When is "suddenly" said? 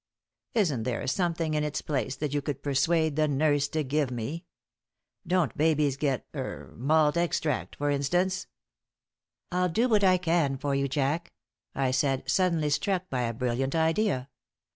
12.27-12.71